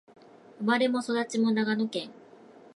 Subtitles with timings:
[0.57, 2.09] 生まれも育ちも長野県